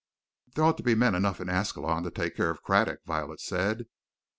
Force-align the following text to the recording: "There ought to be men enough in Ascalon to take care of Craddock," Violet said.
"There 0.55 0.63
ought 0.63 0.77
to 0.77 0.83
be 0.83 0.95
men 0.95 1.13
enough 1.13 1.39
in 1.39 1.47
Ascalon 1.47 2.01
to 2.01 2.09
take 2.09 2.35
care 2.35 2.49
of 2.49 2.63
Craddock," 2.63 3.01
Violet 3.05 3.39
said. 3.39 3.85